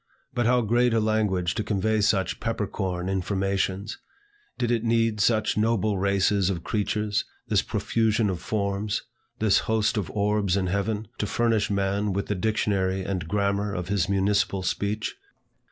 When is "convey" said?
1.63-2.01